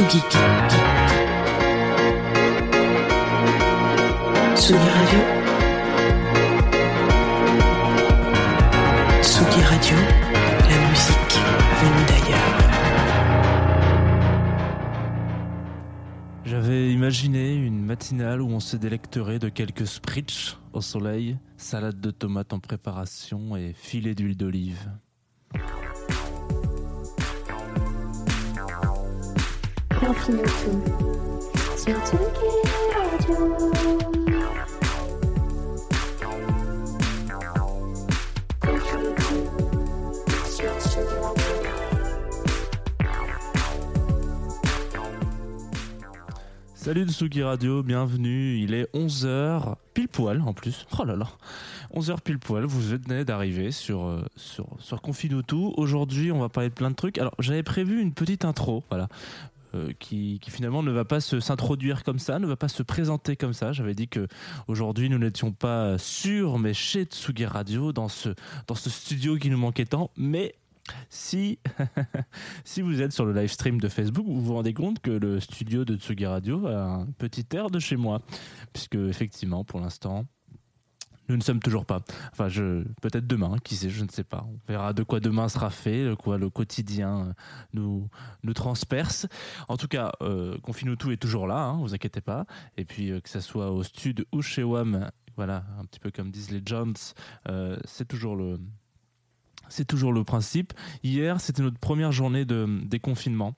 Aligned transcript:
Radio. 0.00 0.20
Radio, 9.62 9.96
la 10.68 10.78
musique 10.88 11.34
venue 11.80 12.04
d'ailleurs. 12.08 12.58
J'avais 16.44 16.92
imaginé 16.92 17.54
une 17.54 17.84
matinale 17.84 18.40
où 18.40 18.48
on 18.48 18.60
se 18.60 18.76
délecterait 18.76 19.38
de 19.38 19.50
quelques 19.50 19.86
spritz 19.86 20.56
au 20.72 20.80
soleil, 20.80 21.36
salade 21.58 22.00
de 22.00 22.10
tomates 22.10 22.54
en 22.54 22.58
préparation 22.58 23.54
et 23.54 23.74
filet 23.74 24.14
d'huile 24.14 24.36
d'olive. 24.36 24.90
Tout. 30.00 30.14
Sur. 30.14 30.40
Sur 31.76 32.00
Tsugi 32.06 32.32
Radio. 32.96 33.60
Salut 46.74 47.06
bienvenue. 47.84 48.56
Il 48.56 48.72
est 48.72 48.90
11h, 48.94 49.74
pile 49.92 50.08
poil 50.08 50.40
en 50.40 50.54
plus. 50.54 50.86
Oh 50.98 51.04
là 51.04 51.14
là, 51.14 51.28
11h 51.94 52.22
pile 52.22 52.38
poil. 52.38 52.64
Vous 52.64 52.80
venez 52.80 53.26
d'arriver 53.26 53.70
sur, 53.70 54.06
euh, 54.06 54.24
sur. 54.34 54.66
Aujourd'hui, 55.76 56.32
on 56.32 56.38
va 56.38 56.48
parler 56.48 56.70
de 56.70 56.74
plein 56.74 56.90
de 56.90 56.96
trucs. 56.96 57.18
Alors, 57.18 57.34
j'avais 57.38 57.62
prévu 57.62 58.00
une 58.00 58.14
petite 58.14 58.46
intro, 58.46 58.82
voilà. 58.88 59.08
Euh, 59.74 59.92
qui, 59.98 60.40
finalement 60.48 60.82
ne 60.82 60.90
va 60.90 61.04
pas 61.04 61.20
s'introduire 61.20 62.02
comme 62.02 62.18
ça, 62.18 62.38
ne 62.38 62.46
va 62.46 62.56
pas 62.56 62.68
se 62.68 62.82
présenter 62.82 63.36
comme 63.36 63.52
ça. 63.52 63.72
J'avais 63.72 63.94
dit 63.94 64.08
que 64.08 64.26
aujourd'hui 64.68 65.08
nous 65.08 65.18
n'étions 65.18 65.52
pas 65.52 65.98
sûrs, 65.98 66.58
mais 66.58 66.74
chez 66.74 67.04
Tsugi 67.04 67.46
Radio, 67.46 67.92
dans 67.92 68.08
ce, 68.08 68.30
dans 68.66 68.74
ce 68.74 68.90
studio 68.90 69.36
qui 69.36 69.50
nous 69.50 69.58
manquait 69.58 69.84
tant. 69.84 70.10
Mais 70.16 70.54
si, 71.08 71.58
si 72.64 72.82
vous 72.82 73.00
êtes 73.00 73.12
sur 73.12 73.24
le 73.24 73.32
live 73.32 73.50
stream 73.50 73.80
de 73.80 73.88
Facebook, 73.88 74.26
vous 74.26 74.40
vous 74.40 74.54
rendez 74.54 74.74
compte 74.74 75.00
que 75.00 75.10
le 75.10 75.40
studio 75.40 75.84
de 75.84 75.96
Tsugi 75.96 76.26
Radio 76.26 76.66
a 76.66 76.84
un 76.84 77.06
petit 77.06 77.46
air 77.52 77.70
de 77.70 77.78
chez 77.78 77.96
moi. 77.96 78.22
Puisque, 78.72 78.96
effectivement, 78.96 79.64
pour 79.64 79.80
l'instant, 79.80 80.26
nous 81.30 81.36
ne 81.36 81.42
sommes 81.42 81.60
toujours 81.60 81.86
pas. 81.86 82.00
Enfin, 82.32 82.48
je, 82.48 82.82
peut-être 83.00 83.26
demain, 83.26 83.56
qui 83.62 83.76
sait, 83.76 83.88
je 83.88 84.02
ne 84.02 84.08
sais 84.08 84.24
pas. 84.24 84.44
On 84.48 84.58
verra 84.66 84.92
de 84.92 85.04
quoi 85.04 85.20
demain 85.20 85.48
sera 85.48 85.70
fait, 85.70 86.04
de 86.04 86.14
quoi 86.14 86.38
le 86.38 86.50
quotidien 86.50 87.28
euh, 87.28 87.32
nous, 87.72 88.08
nous 88.42 88.52
transperce. 88.52 89.28
En 89.68 89.76
tout 89.76 89.86
cas, 89.86 90.12
euh, 90.22 90.58
Confine 90.58 90.96
tout 90.96 91.12
est 91.12 91.16
toujours 91.16 91.46
là, 91.46 91.62
hein, 91.62 91.78
vous 91.78 91.94
inquiétez 91.94 92.20
pas. 92.20 92.46
Et 92.76 92.84
puis, 92.84 93.12
euh, 93.12 93.20
que 93.20 93.28
ça 93.28 93.40
soit 93.40 93.70
au 93.70 93.84
stud 93.84 94.26
ou 94.32 94.42
chez 94.42 94.64
WAM, 94.64 95.08
voilà, 95.36 95.64
un 95.78 95.84
petit 95.84 96.00
peu 96.00 96.10
comme 96.10 96.32
disent 96.32 96.50
les 96.50 96.62
Jones, 96.64 96.96
euh, 97.48 97.76
c'est 97.84 98.08
toujours 98.08 98.36
le. 98.36 98.58
C'est 99.68 99.84
toujours 99.84 100.12
le 100.12 100.24
principe. 100.24 100.72
Hier, 101.04 101.40
c'était 101.40 101.62
notre 101.62 101.78
première 101.78 102.10
journée 102.10 102.44
de 102.44 102.80
déconfinement. 102.82 103.54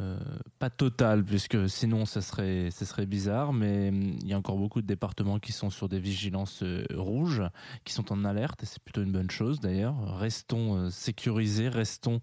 Euh, 0.00 0.16
pas 0.58 0.70
total, 0.70 1.24
puisque 1.24 1.68
sinon 1.68 2.06
ça 2.06 2.22
serait, 2.22 2.70
ça 2.70 2.86
serait 2.86 3.06
bizarre, 3.06 3.52
mais 3.52 3.88
hum, 3.88 4.16
il 4.22 4.28
y 4.28 4.32
a 4.32 4.38
encore 4.38 4.56
beaucoup 4.56 4.80
de 4.80 4.86
départements 4.86 5.38
qui 5.38 5.52
sont 5.52 5.68
sur 5.68 5.88
des 5.88 5.98
vigilances 5.98 6.62
euh, 6.62 6.84
rouges, 6.94 7.42
qui 7.84 7.92
sont 7.92 8.10
en 8.12 8.24
alerte, 8.24 8.62
et 8.62 8.66
c'est 8.66 8.82
plutôt 8.82 9.02
une 9.02 9.12
bonne 9.12 9.30
chose 9.30 9.60
d'ailleurs. 9.60 10.18
Restons 10.18 10.76
euh, 10.76 10.90
sécurisés, 10.90 11.68
restons. 11.68 12.20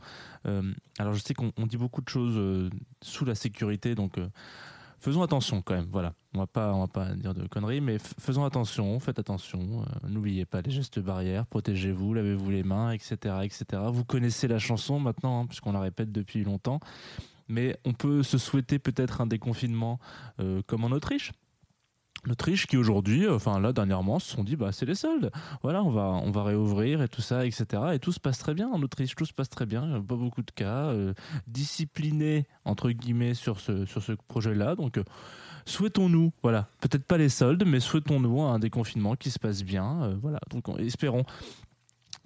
alors 0.97 1.13
je 1.13 1.19
sais 1.19 1.33
qu'on 1.33 1.51
on 1.57 1.67
dit 1.67 1.77
beaucoup 1.77 2.01
de 2.01 2.09
choses 2.09 2.71
sous 3.01 3.25
la 3.25 3.35
sécurité, 3.35 3.95
donc 3.95 4.17
faisons 4.97 5.21
attention 5.21 5.61
quand 5.61 5.75
même. 5.75 5.89
Voilà, 5.91 6.13
on 6.33 6.39
va 6.39 6.47
pas, 6.47 6.73
on 6.73 6.79
va 6.79 6.87
pas 6.87 7.13
dire 7.13 7.33
de 7.33 7.47
conneries, 7.47 7.81
mais 7.81 7.97
faisons 7.99 8.45
attention, 8.45 8.99
faites 8.99 9.19
attention. 9.19 9.85
N'oubliez 10.07 10.45
pas 10.45 10.61
les 10.61 10.71
gestes 10.71 10.99
barrières, 10.99 11.45
protégez-vous, 11.45 12.13
lavez-vous 12.13 12.49
les 12.49 12.63
mains, 12.63 12.91
etc., 12.91 13.35
etc. 13.43 13.65
Vous 13.91 14.05
connaissez 14.05 14.47
la 14.47 14.59
chanson 14.59 14.99
maintenant, 14.99 15.41
hein, 15.41 15.45
puisqu'on 15.45 15.73
la 15.73 15.81
répète 15.81 16.11
depuis 16.11 16.43
longtemps 16.43 16.79
mais 17.47 17.77
on 17.85 17.93
peut 17.93 18.23
se 18.23 18.37
souhaiter 18.37 18.79
peut-être 18.79 19.21
un 19.21 19.27
déconfinement 19.27 19.99
euh, 20.39 20.61
comme 20.67 20.83
en 20.83 20.91
Autriche. 20.91 21.31
L'Autriche 22.25 22.65
qui 22.65 22.77
aujourd'hui, 22.77 23.25
euh, 23.25 23.35
enfin 23.35 23.59
là 23.59 23.71
dernièrement, 23.73 24.19
se 24.19 24.31
sont 24.31 24.43
dit 24.43 24.55
bah 24.55 24.71
c'est 24.71 24.85
les 24.87 24.95
soldes. 24.95 25.31
Voilà, 25.61 25.83
on 25.83 25.91
va 25.91 26.05
on 26.05 26.31
va 26.31 26.43
réouvrir 26.43 27.01
et 27.01 27.07
tout 27.07 27.21
ça, 27.21 27.45
etc. 27.45 27.65
Et 27.93 27.99
tout 27.99 28.11
se 28.11 28.19
passe 28.19 28.39
très 28.39 28.53
bien 28.53 28.67
en 28.69 28.81
Autriche, 28.81 29.15
tout 29.15 29.25
se 29.25 29.33
passe 29.33 29.49
très 29.49 29.65
bien. 29.67 29.85
Il 29.85 29.91
y 29.91 29.95
a 29.95 30.01
pas 30.01 30.15
beaucoup 30.15 30.41
de 30.41 30.51
cas, 30.51 30.87
euh, 30.87 31.13
disciplinés 31.47 32.45
entre 32.65 32.89
guillemets 32.91 33.33
sur 33.33 33.59
ce 33.59 33.85
sur 33.85 34.01
ce 34.03 34.13
projet-là. 34.13 34.75
Donc 34.75 34.97
euh, 34.97 35.03
souhaitons-nous, 35.65 36.31
voilà, 36.43 36.69
peut-être 36.81 37.05
pas 37.05 37.17
les 37.17 37.29
soldes, 37.29 37.63
mais 37.65 37.79
souhaitons-nous 37.79 38.41
un 38.41 38.59
déconfinement 38.59 39.15
qui 39.15 39.29
se 39.31 39.39
passe 39.39 39.63
bien. 39.63 40.17
voilà, 40.21 40.39
donc 40.49 40.67
on- 40.69 40.77
espérons. 40.77 41.23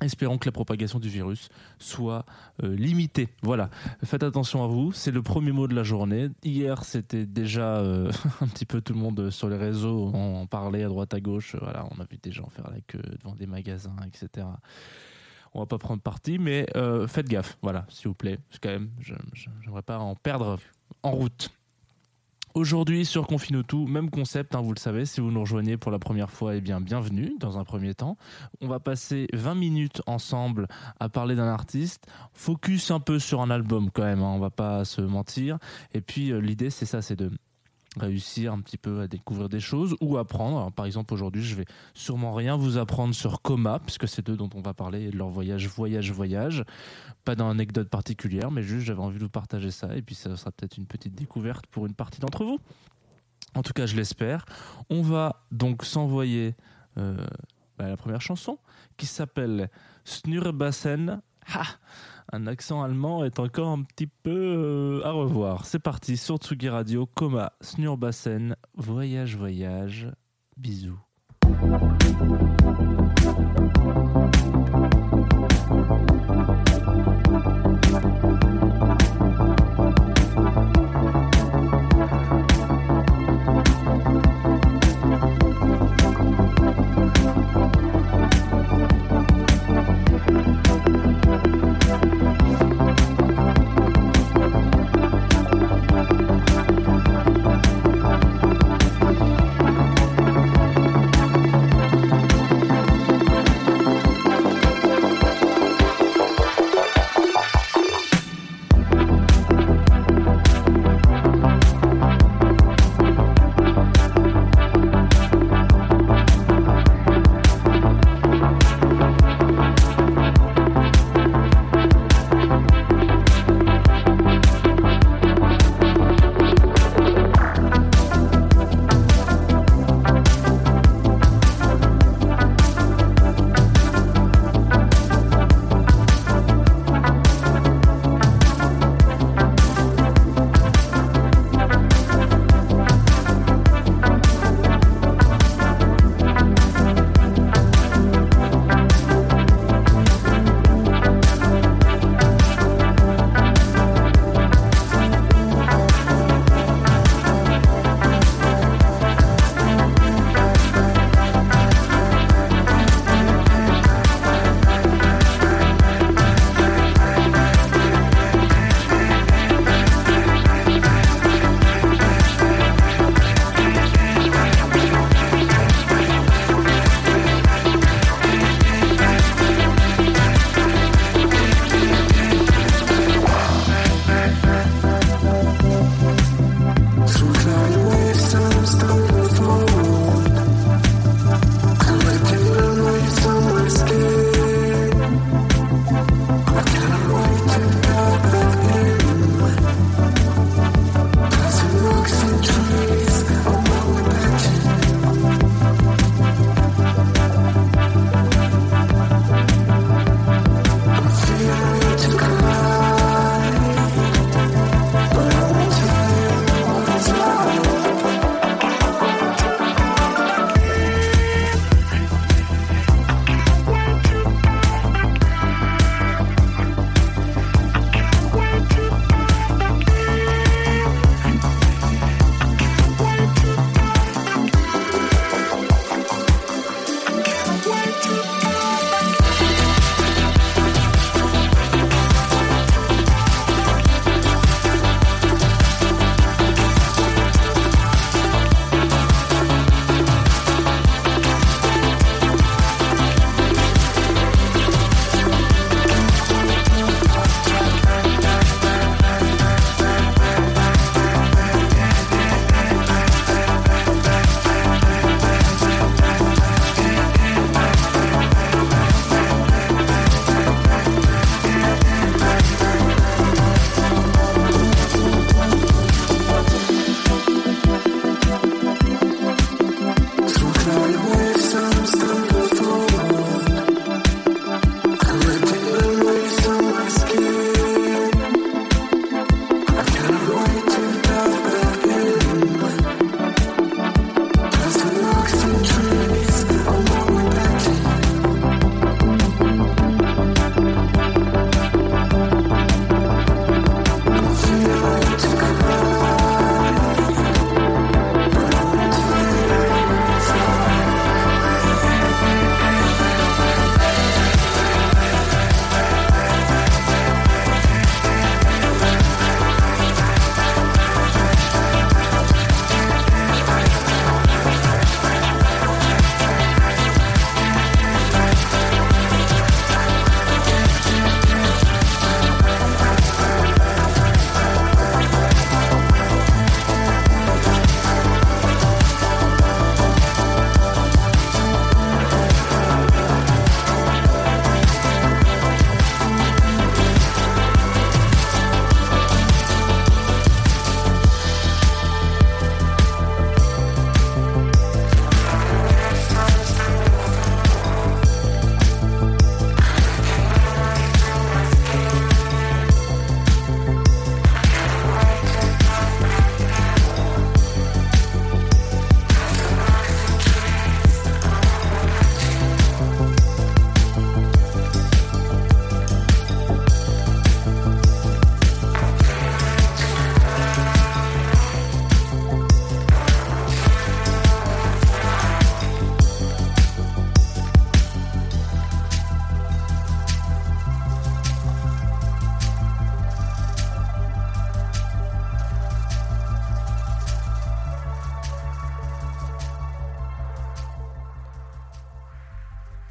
Espérons 0.01 0.39
que 0.39 0.47
la 0.47 0.51
propagation 0.51 0.99
du 0.99 1.09
virus 1.09 1.49
soit 1.77 2.25
euh, 2.63 2.75
limitée. 2.75 3.29
Voilà. 3.43 3.69
Faites 4.03 4.23
attention 4.23 4.63
à 4.63 4.67
vous. 4.67 4.91
C'est 4.91 5.11
le 5.11 5.21
premier 5.21 5.51
mot 5.51 5.67
de 5.67 5.75
la 5.75 5.83
journée. 5.83 6.29
Hier, 6.43 6.83
c'était 6.83 7.27
déjà 7.27 7.77
euh, 7.77 8.11
un 8.41 8.47
petit 8.47 8.65
peu 8.65 8.81
tout 8.81 8.93
le 8.93 8.99
monde 8.99 9.29
sur 9.29 9.47
les 9.47 9.57
réseaux 9.57 10.11
en, 10.13 10.47
parlait 10.47 10.83
à 10.83 10.87
droite 10.87 11.13
à 11.13 11.19
gauche. 11.19 11.55
Voilà, 11.61 11.85
on 11.91 12.01
a 12.01 12.05
vu 12.05 12.17
des 12.17 12.31
gens 12.31 12.49
faire 12.49 12.69
la 12.71 12.81
queue 12.81 13.01
devant 13.19 13.35
des 13.35 13.45
magasins, 13.45 13.95
etc. 14.07 14.47
On 15.53 15.59
va 15.59 15.65
pas 15.67 15.77
prendre 15.77 16.01
parti, 16.01 16.39
mais 16.39 16.65
euh, 16.75 17.07
faites 17.07 17.27
gaffe. 17.27 17.57
Voilà, 17.61 17.85
s'il 17.89 18.07
vous 18.07 18.15
plaît. 18.15 18.39
Quand 18.61 18.69
même, 18.69 18.89
j'aimerais 19.61 19.83
pas 19.83 19.99
en 19.99 20.15
perdre 20.15 20.57
en 21.03 21.11
route. 21.11 21.51
Aujourd'hui 22.53 23.05
sur 23.05 23.27
Confine 23.27 23.63
tout, 23.63 23.87
même 23.87 24.09
concept, 24.09 24.55
hein, 24.55 24.61
vous 24.61 24.73
le 24.73 24.79
savez, 24.79 25.05
si 25.05 25.21
vous 25.21 25.31
nous 25.31 25.39
rejoignez 25.39 25.77
pour 25.77 25.89
la 25.89 25.99
première 25.99 26.29
fois, 26.29 26.53
eh 26.53 26.59
bien 26.59 26.81
bienvenue 26.81 27.33
dans 27.39 27.57
un 27.57 27.63
premier 27.63 27.95
temps. 27.95 28.17
On 28.59 28.67
va 28.67 28.81
passer 28.81 29.27
20 29.31 29.55
minutes 29.55 30.01
ensemble 30.05 30.67
à 30.99 31.07
parler 31.07 31.35
d'un 31.35 31.47
artiste, 31.47 32.07
focus 32.33 32.91
un 32.91 32.99
peu 32.99 33.19
sur 33.19 33.41
un 33.41 33.51
album 33.51 33.89
quand 33.89 34.03
même, 34.03 34.19
hein, 34.19 34.33
on 34.35 34.39
va 34.39 34.49
pas 34.49 34.83
se 34.83 34.99
mentir. 34.99 35.59
Et 35.93 36.01
puis 36.01 36.33
euh, 36.33 36.41
l'idée 36.41 36.69
c'est 36.71 36.85
ça, 36.85 37.01
c'est 37.01 37.15
de 37.15 37.31
réussir 37.99 38.53
un 38.53 38.61
petit 38.61 38.77
peu 38.77 39.01
à 39.01 39.07
découvrir 39.07 39.49
des 39.49 39.59
choses 39.59 39.95
ou 39.99 40.17
apprendre. 40.17 40.71
Par 40.71 40.85
exemple 40.85 41.13
aujourd'hui 41.13 41.43
je 41.43 41.55
vais 41.55 41.65
sûrement 41.93 42.33
rien 42.33 42.55
vous 42.55 42.77
apprendre 42.77 43.13
sur 43.13 43.41
Coma, 43.41 43.79
puisque 43.79 44.07
c'est 44.07 44.25
d'eux 44.25 44.37
dont 44.37 44.49
on 44.55 44.61
va 44.61 44.73
parler, 44.73 45.09
de 45.09 45.17
leur 45.17 45.29
voyage, 45.29 45.67
voyage, 45.67 46.11
voyage. 46.11 46.63
Pas 47.25 47.35
d'anecdote 47.35 47.89
particulière, 47.89 48.51
mais 48.51 48.63
juste 48.63 48.85
j'avais 48.85 49.01
envie 49.01 49.17
de 49.17 49.23
vous 49.23 49.29
partager 49.29 49.71
ça, 49.71 49.95
et 49.95 50.01
puis 50.01 50.15
ça 50.15 50.35
sera 50.37 50.51
peut-être 50.51 50.77
une 50.77 50.87
petite 50.87 51.15
découverte 51.15 51.67
pour 51.67 51.85
une 51.85 51.93
partie 51.93 52.19
d'entre 52.19 52.45
vous. 52.45 52.59
En 53.55 53.61
tout 53.61 53.73
cas 53.73 53.85
je 53.85 53.95
l'espère. 53.95 54.45
On 54.89 55.01
va 55.01 55.43
donc 55.51 55.83
s'envoyer 55.83 56.55
euh, 56.97 57.25
bah, 57.77 57.89
la 57.89 57.97
première 57.97 58.21
chanson 58.21 58.57
qui 58.95 59.05
s'appelle 59.05 59.69
Snurbassen. 60.05 61.21
Ha 61.53 61.63
un 62.31 62.47
accent 62.47 62.81
allemand 62.81 63.25
est 63.25 63.39
encore 63.39 63.69
un 63.69 63.83
petit 63.83 64.07
peu 64.07 65.01
euh, 65.03 65.05
à 65.05 65.11
revoir. 65.11 65.65
C'est 65.65 65.79
parti 65.79 66.17
sur 66.17 66.37
Tsugi 66.37 66.69
Radio, 66.69 67.05
Coma, 67.05 67.53
Snurbassen, 67.61 68.55
voyage, 68.75 69.35
voyage, 69.35 70.09
bisous. 70.57 70.99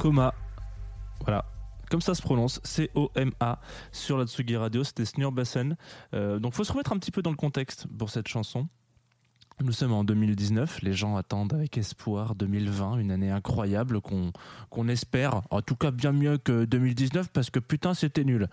Coma. 0.00 0.33
Voilà. 1.21 1.45
Comme 1.90 2.00
ça 2.00 2.14
se 2.14 2.23
prononce, 2.23 2.59
C-O-M-A, 2.64 3.59
sur 3.92 4.16
la 4.16 4.26
Tsugi 4.26 4.57
Radio, 4.57 4.83
c'était 4.83 5.04
Snur 5.04 5.30
Bassen. 5.30 5.76
Euh, 6.14 6.38
donc 6.38 6.54
faut 6.54 6.64
se 6.64 6.73
remettre 6.73 6.95
un 6.95 6.99
petit 6.99 7.11
peu 7.11 7.21
dans 7.21 7.28
le 7.28 7.37
contexte 7.37 7.87
pour 7.99 8.09
cette 8.09 8.26
chanson. 8.26 8.66
Nous 9.62 9.73
sommes 9.73 9.92
en 9.92 10.02
2019, 10.02 10.80
les 10.80 10.95
gens 10.95 11.16
attendent 11.16 11.52
avec 11.52 11.76
espoir 11.76 12.35
2020, 12.35 12.97
une 12.97 13.11
année 13.11 13.30
incroyable 13.30 14.00
qu'on 14.00 14.88
espère, 14.88 15.42
en 15.50 15.61
tout 15.61 15.76
cas 15.76 15.90
bien 15.90 16.12
mieux 16.12 16.38
que 16.38 16.64
2019 16.64 17.28
parce 17.28 17.50
que 17.50 17.59
putain 17.59 17.92
c'était 17.92 18.25
nul. 18.25 18.49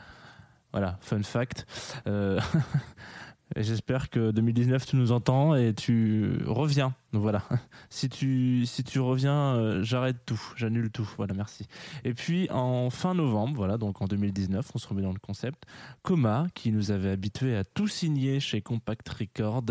Voilà, 0.73 0.97
fun 0.99 1.23
fact. 1.23 1.65
Euh, 2.07 2.41
J'espère 3.55 4.09
que 4.09 4.31
2019 4.31 4.85
tu 4.85 4.97
nous 4.97 5.13
entends 5.13 5.55
et 5.55 5.73
tu 5.73 6.41
reviens. 6.45 6.93
Donc 7.13 7.21
voilà, 7.21 7.43
si 7.89 8.09
tu, 8.09 8.65
si 8.65 8.83
tu 8.83 8.99
reviens, 8.99 9.55
euh, 9.55 9.83
j'arrête 9.83 10.17
tout, 10.25 10.41
j'annule 10.55 10.91
tout. 10.91 11.09
Voilà, 11.17 11.33
merci. 11.33 11.67
Et 12.03 12.13
puis 12.13 12.49
en 12.51 12.89
fin 12.89 13.13
novembre, 13.13 13.55
voilà, 13.55 13.77
donc 13.77 14.01
en 14.01 14.05
2019, 14.05 14.71
on 14.75 14.77
se 14.77 14.87
remet 14.87 15.01
dans 15.01 15.13
le 15.13 15.19
concept. 15.19 15.63
Coma, 16.01 16.47
qui 16.53 16.71
nous 16.71 16.91
avait 16.91 17.09
habitués 17.09 17.55
à 17.55 17.63
tout 17.63 17.87
signer 17.87 18.39
chez 18.39 18.61
Compact 18.61 19.07
Record, 19.07 19.63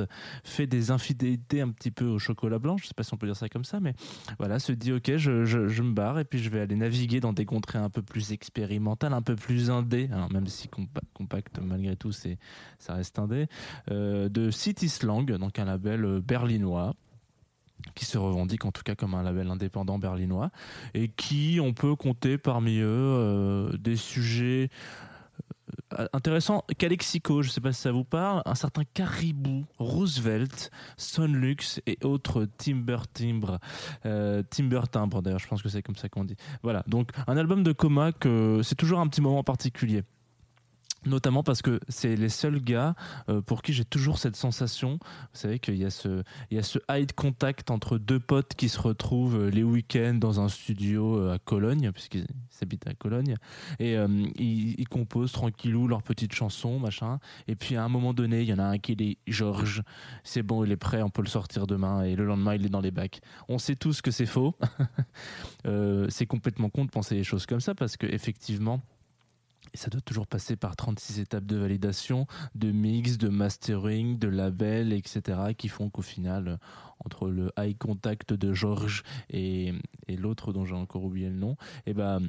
fait 0.44 0.66
des 0.66 0.90
infidélités 0.90 1.60
un 1.60 1.68
petit 1.68 1.90
peu 1.90 2.06
au 2.06 2.18
chocolat 2.18 2.58
blanc, 2.58 2.76
je 2.78 2.86
sais 2.86 2.94
pas 2.94 3.02
si 3.02 3.12
on 3.12 3.16
peut 3.16 3.26
dire 3.26 3.36
ça 3.36 3.48
comme 3.48 3.64
ça, 3.64 3.80
mais 3.80 3.94
voilà, 4.38 4.58
se 4.58 4.72
dit 4.72 4.92
ok, 4.92 5.16
je, 5.16 5.44
je, 5.44 5.82
me 5.82 5.92
barre 5.92 6.18
et 6.18 6.24
puis 6.24 6.38
je 6.38 6.48
vais 6.48 6.60
aller 6.60 6.76
naviguer 6.76 7.20
dans 7.20 7.32
des 7.32 7.44
contrées 7.44 7.78
un 7.78 7.90
peu 7.90 8.02
plus 8.02 8.32
expérimentales, 8.32 9.12
un 9.12 9.22
peu 9.22 9.36
plus 9.36 9.70
indé, 9.70 10.08
même 10.30 10.46
si 10.46 10.68
Compa- 10.68 11.02
Compact 11.14 11.58
malgré 11.60 11.96
tout 11.96 12.12
ça 12.12 12.94
reste 12.94 13.18
indé, 13.18 13.46
euh, 13.90 14.28
de 14.28 14.50
City 14.50 14.88
Slang, 14.88 15.26
donc 15.26 15.58
un 15.58 15.64
label 15.64 16.04
euh, 16.04 16.20
berlinois 16.20 16.94
qui 17.94 18.04
se 18.04 18.18
revendique 18.18 18.64
en 18.64 18.72
tout 18.72 18.82
cas 18.82 18.94
comme 18.94 19.14
un 19.14 19.22
label 19.22 19.48
indépendant 19.48 19.98
berlinois 19.98 20.50
et 20.94 21.08
qui 21.08 21.58
on 21.62 21.72
peut 21.72 21.96
compter 21.96 22.38
parmi 22.38 22.78
eux 22.78 22.86
euh, 22.86 23.76
des 23.78 23.96
sujets 23.96 24.70
euh, 25.98 26.06
intéressants 26.12 26.64
Calexico, 26.78 27.42
je 27.42 27.50
sais 27.50 27.60
pas 27.60 27.72
si 27.72 27.80
ça 27.80 27.92
vous 27.92 28.04
parle, 28.04 28.42
un 28.44 28.54
certain 28.54 28.82
Caribou, 28.84 29.64
Roosevelt, 29.78 30.70
Sonlux 30.96 31.80
et 31.86 31.98
autres 32.02 32.46
Timber 32.56 32.98
Timbre, 33.12 33.58
euh, 34.04 34.42
Timber 34.50 34.82
Timbre 34.90 35.22
d'ailleurs, 35.22 35.38
je 35.38 35.48
pense 35.48 35.62
que 35.62 35.68
c'est 35.68 35.82
comme 35.82 35.96
ça 35.96 36.08
qu'on 36.08 36.24
dit. 36.24 36.36
Voilà, 36.62 36.82
donc 36.86 37.10
un 37.26 37.36
album 37.36 37.62
de 37.62 37.72
coma 37.72 38.12
que 38.12 38.60
c'est 38.62 38.74
toujours 38.74 39.00
un 39.00 39.08
petit 39.08 39.20
moment 39.20 39.42
particulier. 39.42 40.02
Notamment 41.06 41.44
parce 41.44 41.62
que 41.62 41.78
c'est 41.88 42.16
les 42.16 42.28
seuls 42.28 42.60
gars 42.60 42.94
euh, 43.28 43.40
pour 43.40 43.62
qui 43.62 43.72
j'ai 43.72 43.84
toujours 43.84 44.18
cette 44.18 44.36
sensation. 44.36 44.98
Vous 45.00 45.38
savez 45.38 45.60
qu'il 45.60 45.76
y 45.76 45.84
a 45.84 45.90
ce, 45.90 46.22
il 46.50 46.56
y 46.56 46.60
a 46.60 46.62
ce 46.62 46.80
eye 46.88 47.06
contact 47.06 47.70
entre 47.70 47.98
deux 47.98 48.18
potes 48.18 48.54
qui 48.54 48.68
se 48.68 48.80
retrouvent 48.80 49.40
euh, 49.40 49.50
les 49.50 49.62
week-ends 49.62 50.14
dans 50.14 50.40
un 50.40 50.48
studio 50.48 51.18
euh, 51.18 51.34
à 51.34 51.38
Cologne, 51.38 51.92
puisqu'ils 51.92 52.26
s'habitent 52.50 52.88
à 52.88 52.94
Cologne, 52.94 53.36
et 53.78 53.96
ils, 54.38 54.88
composent 54.88 55.32
tranquillou 55.32 55.88
leurs 55.88 56.02
petites 56.02 56.34
chansons, 56.34 56.78
machin. 56.78 57.18
Et 57.48 57.54
puis 57.54 57.76
à 57.76 57.84
un 57.84 57.88
moment 57.88 58.14
donné, 58.14 58.42
il 58.42 58.48
y 58.48 58.52
en 58.52 58.58
a 58.58 58.64
un 58.64 58.78
qui 58.78 58.96
dit 58.96 59.18
Georges, 59.26 59.82
c'est 60.24 60.42
bon, 60.42 60.64
il 60.64 60.72
est 60.72 60.76
prêt, 60.76 61.02
on 61.02 61.10
peut 61.10 61.22
le 61.22 61.28
sortir 61.28 61.66
demain, 61.66 62.02
et 62.02 62.16
le 62.16 62.24
lendemain, 62.24 62.54
il 62.54 62.64
est 62.64 62.70
dans 62.70 62.80
les 62.80 62.90
bacs. 62.90 63.20
On 63.48 63.58
sait 63.58 63.76
tous 63.76 64.00
que 64.00 64.10
c'est 64.10 64.26
faux. 64.26 64.54
C'est 66.08 66.26
complètement 66.26 66.70
con 66.70 66.84
de 66.84 66.90
penser 66.90 67.14
les 67.14 67.24
choses 67.24 67.46
comme 67.46 67.60
ça, 67.60 67.74
parce 67.74 67.96
que 67.96 68.06
effectivement. 68.06 68.80
Et 69.74 69.76
ça 69.76 69.90
doit 69.90 70.00
toujours 70.00 70.26
passer 70.26 70.56
par 70.56 70.76
36 70.76 71.20
étapes 71.20 71.46
de 71.46 71.56
validation, 71.56 72.26
de 72.54 72.70
mix, 72.72 73.18
de 73.18 73.28
mastering, 73.28 74.18
de 74.18 74.28
label, 74.28 74.92
etc. 74.92 75.54
qui 75.56 75.68
font 75.68 75.90
qu'au 75.90 76.02
final, 76.02 76.58
entre 77.04 77.28
le 77.28 77.50
eye 77.58 77.74
contact 77.74 78.32
de 78.32 78.52
Georges 78.52 79.02
et, 79.30 79.72
l'autre 80.16 80.52
dont 80.52 80.64
j'ai 80.64 80.74
encore 80.74 81.04
oublié 81.04 81.28
le 81.28 81.36
nom, 81.36 81.56
et 81.84 81.92
ben, 81.92 82.20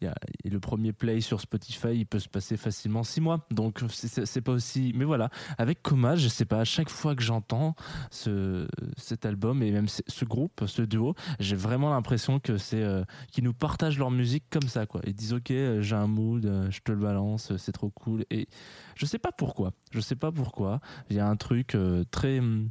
et 0.00 0.50
le 0.50 0.60
premier 0.60 0.92
play 0.92 1.20
sur 1.20 1.40
Spotify, 1.40 1.94
il 1.94 2.06
peut 2.06 2.18
se 2.18 2.28
passer 2.28 2.56
facilement 2.56 3.02
six 3.02 3.20
mois. 3.20 3.46
Donc 3.50 3.82
c'est- 3.90 4.40
pas 4.40 4.52
aussi. 4.52 4.92
Mais 4.94 5.04
voilà, 5.04 5.30
avec 5.58 5.82
Coma, 5.82 6.16
je 6.16 6.28
sais 6.28 6.44
pas, 6.44 6.60
à 6.60 6.64
chaque 6.64 6.88
fois 6.88 7.14
que 7.14 7.22
j'entends 7.22 7.74
ce, 8.10 8.68
cet 8.96 9.26
album 9.26 9.62
et 9.62 9.70
même 9.70 9.88
ce 9.88 10.24
groupe, 10.24 10.64
ce 10.66 10.82
duo, 10.82 11.14
j'ai 11.40 11.56
vraiment 11.56 11.90
l'impression 11.90 12.38
que 12.38 12.58
c'est 12.58 12.82
euh, 12.82 13.04
qu'ils 13.30 13.44
nous 13.44 13.54
partagent 13.54 13.98
leur 13.98 14.10
musique 14.10 14.44
comme 14.50 14.68
ça, 14.68 14.86
quoi. 14.86 15.00
Ils 15.06 15.14
disent 15.14 15.32
ok, 15.32 15.50
euh, 15.50 15.82
j'ai 15.82 15.96
un 15.96 16.06
mood, 16.06 16.46
euh, 16.46 16.70
je 16.70 16.80
te 16.80 16.92
le 16.92 16.98
balance, 16.98 17.56
c'est 17.56 17.72
trop 17.72 17.90
cool. 17.90 18.24
Et 18.30 18.48
je 18.94 19.06
sais 19.06 19.18
pas 19.18 19.32
pourquoi. 19.32 19.72
Je 19.90 20.00
sais 20.00 20.16
pas 20.16 20.30
pourquoi. 20.32 20.80
Il 21.10 21.16
y 21.16 21.20
a 21.20 21.26
un 21.28 21.36
truc 21.36 21.76
très 22.10 22.38
hum, 22.38 22.70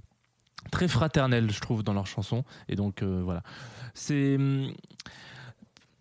très 0.72 0.88
fraternel, 0.88 1.52
je 1.52 1.60
trouve, 1.60 1.84
dans 1.84 1.94
leurs 1.94 2.08
chansons. 2.08 2.44
Et 2.68 2.76
donc 2.76 3.02
euh, 3.02 3.22
voilà, 3.24 3.44
c'est 3.94 4.36
hum, 4.36 4.74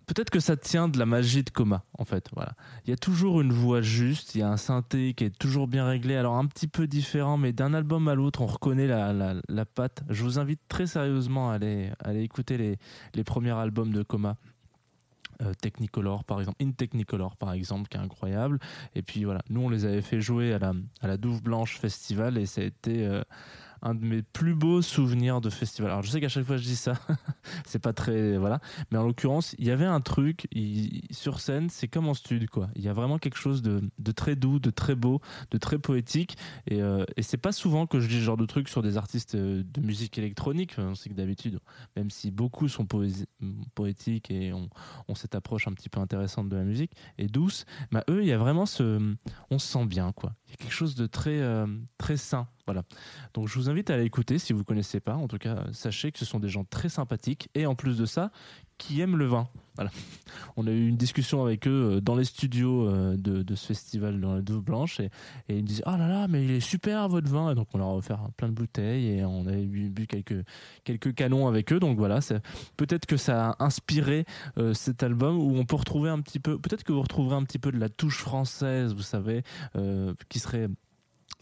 Peut-être 0.06 0.28
que 0.28 0.40
ça 0.40 0.56
tient 0.56 0.88
de 0.88 0.98
la 0.98 1.06
magie 1.06 1.42
de 1.42 1.50
coma, 1.50 1.82
en 1.98 2.04
fait. 2.04 2.28
Voilà. 2.34 2.52
Il 2.84 2.90
y 2.90 2.92
a 2.92 2.96
toujours 2.96 3.40
une 3.40 3.52
voix 3.52 3.80
juste, 3.80 4.34
il 4.34 4.40
y 4.40 4.42
a 4.42 4.48
un 4.50 4.58
synthé 4.58 5.14
qui 5.14 5.24
est 5.24 5.38
toujours 5.38 5.66
bien 5.66 5.86
réglé, 5.86 6.14
alors 6.16 6.36
un 6.36 6.46
petit 6.46 6.66
peu 6.66 6.86
différent, 6.86 7.38
mais 7.38 7.52
d'un 7.52 7.72
album 7.72 8.06
à 8.08 8.14
l'autre, 8.14 8.42
on 8.42 8.46
reconnaît 8.46 8.86
la, 8.86 9.12
la, 9.12 9.34
la 9.48 9.64
patte. 9.64 10.02
Je 10.10 10.22
vous 10.22 10.38
invite 10.38 10.60
très 10.68 10.86
sérieusement 10.86 11.50
à 11.50 11.54
aller, 11.54 11.90
à 12.00 12.08
aller 12.08 12.22
écouter 12.22 12.58
les, 12.58 12.78
les 13.14 13.24
premiers 13.24 13.52
albums 13.52 13.92
de 13.92 14.02
coma. 14.02 14.36
Euh, 15.42 15.52
Technicolor 15.60 16.22
par 16.22 16.38
exemple, 16.38 16.62
In 16.62 16.70
Technicolor 16.70 17.34
par 17.36 17.52
exemple, 17.52 17.88
qui 17.88 17.96
est 17.96 18.00
incroyable. 18.00 18.60
Et 18.94 19.02
puis 19.02 19.24
voilà, 19.24 19.40
nous 19.50 19.62
on 19.62 19.68
les 19.68 19.84
avait 19.84 20.02
fait 20.02 20.20
jouer 20.20 20.52
à 20.52 20.60
la, 20.60 20.74
à 21.00 21.08
la 21.08 21.16
Douve 21.16 21.42
Blanche 21.42 21.76
Festival 21.78 22.38
et 22.38 22.46
ça 22.46 22.60
a 22.60 22.64
été 22.64 23.04
euh, 23.04 23.22
un 23.84 23.94
de 23.94 24.04
mes 24.04 24.22
plus 24.22 24.54
beaux 24.54 24.82
souvenirs 24.82 25.40
de 25.40 25.50
festival. 25.50 25.90
Alors 25.90 26.02
je 26.02 26.10
sais 26.10 26.20
qu'à 26.20 26.28
chaque 26.28 26.44
fois 26.44 26.56
je 26.56 26.64
dis 26.64 26.76
ça, 26.76 26.94
c'est 27.66 27.78
pas 27.78 27.92
très 27.92 28.38
voilà, 28.38 28.60
mais 28.90 28.98
en 28.98 29.04
l'occurrence 29.04 29.54
il 29.58 29.66
y 29.66 29.70
avait 29.70 29.84
un 29.84 30.00
truc 30.00 30.48
sur 31.10 31.40
scène, 31.40 31.68
c'est 31.68 31.86
comme 31.86 32.08
en 32.08 32.14
studio 32.14 32.48
quoi. 32.50 32.68
Il 32.74 32.82
y 32.82 32.88
a 32.88 32.92
vraiment 32.92 33.18
quelque 33.18 33.38
chose 33.38 33.62
de, 33.62 33.82
très 34.12 34.36
doux, 34.36 34.58
de 34.58 34.70
très 34.70 34.94
beau, 34.94 35.20
de 35.50 35.58
très 35.58 35.78
poétique 35.78 36.36
et, 36.66 36.80
euh, 36.80 37.04
et 37.16 37.22
c'est 37.22 37.36
pas 37.36 37.52
souvent 37.52 37.86
que 37.86 38.00
je 38.00 38.08
dis 38.08 38.18
ce 38.18 38.24
genre 38.24 38.36
de 38.36 38.46
truc 38.46 38.68
sur 38.68 38.82
des 38.82 38.96
artistes 38.96 39.34
euh, 39.34 39.62
de 39.62 39.80
musique 39.80 40.18
électronique. 40.18 40.74
On 40.78 40.94
sait 40.94 41.10
que 41.10 41.14
d'habitude, 41.14 41.60
même 41.96 42.10
si 42.10 42.30
beaucoup 42.30 42.68
sont 42.68 42.86
poétiques 43.74 44.30
et 44.30 44.52
ont, 44.52 44.70
ont 45.08 45.14
cette 45.14 45.34
approche 45.34 45.68
un 45.68 45.72
petit 45.72 45.90
peu 45.90 46.00
intéressante 46.00 46.48
de 46.48 46.56
la 46.56 46.64
musique 46.64 46.92
et 47.18 47.26
douce, 47.26 47.66
bah 47.92 48.02
eux 48.08 48.22
il 48.22 48.28
y 48.28 48.32
a 48.32 48.38
vraiment 48.38 48.66
ce, 48.66 49.14
on 49.50 49.58
se 49.58 49.66
sent 49.66 49.84
bien 49.86 50.12
quoi. 50.12 50.32
Quelque 50.58 50.72
chose 50.72 50.94
de 50.94 51.06
très 51.06 51.40
euh, 51.40 51.66
très 51.98 52.16
sain. 52.16 52.46
Voilà. 52.66 52.84
Donc 53.34 53.48
je 53.48 53.54
vous 53.54 53.68
invite 53.68 53.90
à 53.90 53.94
aller 53.94 54.04
écouter 54.04 54.38
si 54.38 54.52
vous 54.52 54.60
ne 54.60 54.64
connaissez 54.64 55.00
pas. 55.00 55.14
En 55.14 55.28
tout 55.28 55.38
cas, 55.38 55.64
sachez 55.72 56.12
que 56.12 56.18
ce 56.18 56.24
sont 56.24 56.40
des 56.40 56.48
gens 56.48 56.64
très 56.64 56.88
sympathiques 56.88 57.48
et 57.54 57.66
en 57.66 57.74
plus 57.74 57.96
de 57.98 58.06
ça, 58.06 58.30
qui 58.78 59.00
aiment 59.00 59.16
le 59.16 59.26
vin. 59.26 59.48
On 60.56 60.66
a 60.66 60.70
eu 60.70 60.88
une 60.88 60.96
discussion 60.96 61.44
avec 61.44 61.66
eux 61.66 61.96
euh, 61.96 62.00
dans 62.00 62.14
les 62.14 62.24
studios 62.24 62.88
euh, 62.88 63.16
de, 63.16 63.54
ce 63.54 63.66
festival 63.66 64.20
dans 64.20 64.34
la 64.34 64.40
Douve 64.40 64.62
Blanche 64.62 65.00
et, 65.00 65.10
ils 65.48 65.56
me 65.56 65.62
disaient 65.62 65.82
Ah 65.86 65.96
là 65.96 66.08
là, 66.08 66.28
mais 66.28 66.44
il 66.44 66.50
est 66.50 66.60
super 66.60 67.08
votre 67.08 67.28
vin. 67.28 67.50
Et 67.50 67.54
donc 67.54 67.68
on 67.74 67.78
leur 67.78 67.88
a 67.88 67.96
offert 67.96 68.28
plein 68.36 68.48
de 68.48 68.54
bouteilles 68.54 69.18
et 69.18 69.24
on 69.24 69.46
avait 69.46 69.64
bu, 69.64 70.06
quelques, 70.06 70.44
quelques 70.84 71.14
canons 71.14 71.48
avec 71.48 71.72
eux. 71.72 71.80
Donc 71.80 71.98
voilà, 71.98 72.20
peut-être 72.76 73.06
que 73.06 73.16
ça 73.16 73.50
a 73.50 73.64
inspiré 73.64 74.24
euh, 74.58 74.74
cet 74.74 75.02
album 75.02 75.38
où 75.38 75.56
on 75.56 75.64
peut 75.64 75.76
retrouver 75.76 76.10
un 76.10 76.20
petit 76.20 76.40
peu, 76.40 76.58
peut-être 76.58 76.84
que 76.84 76.92
vous 76.92 77.02
retrouverez 77.02 77.36
un 77.36 77.44
petit 77.44 77.58
peu 77.58 77.72
de 77.72 77.78
la 77.78 77.88
touche 77.88 78.18
française, 78.18 78.94
vous 78.94 79.02
savez, 79.02 79.42
qui 80.28 80.38
serait 80.38 80.68